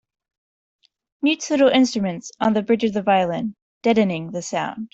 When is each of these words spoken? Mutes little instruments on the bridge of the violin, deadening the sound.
Mutes 1.21 1.51
little 1.51 1.67
instruments 1.69 2.31
on 2.39 2.53
the 2.53 2.63
bridge 2.63 2.83
of 2.85 2.91
the 2.93 3.03
violin, 3.03 3.55
deadening 3.83 4.31
the 4.31 4.41
sound. 4.41 4.89